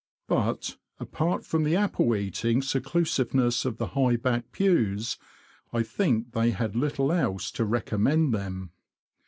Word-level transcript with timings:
But, 0.27 0.77
apart 0.99 1.45
from 1.45 1.63
the 1.63 1.75
apple 1.75 2.15
eating 2.15 2.63
seclusiveness 2.63 3.65
of 3.65 3.77
the 3.77 3.89
high 3.89 4.15
backed 4.15 4.51
pews, 4.51 5.19
I 5.71 5.83
think 5.83 6.31
they 6.31 6.49
had 6.49 6.75
little 6.75 7.11
else 7.11 7.51
to 7.51 7.65
recom 7.67 7.99
mend 7.99 8.33
them. 8.33 8.71